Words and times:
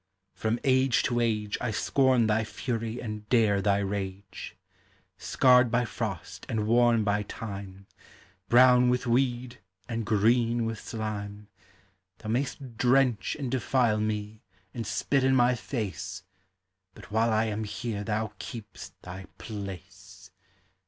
From 0.33 0.59
age 0.63 1.03
to 1.03 1.19
age 1.19 1.59
I 1.61 1.69
scorn 1.69 2.25
thy 2.25 2.43
fury 2.43 2.99
and 2.99 3.29
dare 3.29 3.61
thy 3.61 3.77
rage. 3.77 4.57
THE 5.19 5.23
SEA. 5.23 5.37
419 5.37 5.37
Scarred 5.37 5.71
by 5.71 5.85
frost 5.85 6.45
and 6.49 6.65
worn 6.65 7.03
by 7.03 7.21
time, 7.21 7.85
Brown 8.49 8.89
with 8.89 9.05
weed 9.05 9.59
and 9.87 10.03
green 10.03 10.65
with 10.65 10.79
slinic 10.79 11.45
Thou 12.17 12.29
mays! 12.29 12.55
drench 12.55 13.35
and 13.35 13.51
defile 13.51 13.99
me 13.99 14.41
and 14.73 14.87
spit 14.87 15.23
in 15.23 15.35
my 15.35 15.53
face. 15.53 16.23
But 16.95 17.11
while 17.11 17.31
I 17.31 17.43
am 17.45 17.63
here 17.63 18.03
thou 18.03 18.33
keep'sl 18.39 18.93
thy 19.03 19.25
place! 19.37 20.31